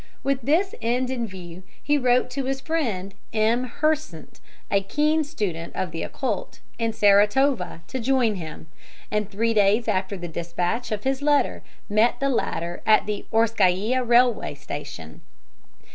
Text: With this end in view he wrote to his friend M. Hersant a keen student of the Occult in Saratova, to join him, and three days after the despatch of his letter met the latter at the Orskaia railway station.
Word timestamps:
With 0.23 0.41
this 0.41 0.73
end 0.81 1.11
in 1.11 1.27
view 1.27 1.61
he 1.83 1.95
wrote 1.95 2.31
to 2.31 2.45
his 2.45 2.59
friend 2.59 3.13
M. 3.33 3.65
Hersant 3.65 4.39
a 4.71 4.81
keen 4.81 5.23
student 5.23 5.75
of 5.75 5.91
the 5.91 6.01
Occult 6.01 6.59
in 6.79 6.91
Saratova, 6.91 7.81
to 7.85 7.99
join 7.99 8.33
him, 8.33 8.65
and 9.11 9.29
three 9.29 9.53
days 9.53 9.87
after 9.87 10.17
the 10.17 10.27
despatch 10.27 10.91
of 10.91 11.03
his 11.03 11.21
letter 11.21 11.61
met 11.87 12.19
the 12.19 12.29
latter 12.29 12.81
at 12.83 13.05
the 13.05 13.27
Orskaia 13.31 14.01
railway 14.03 14.55
station. 14.55 15.21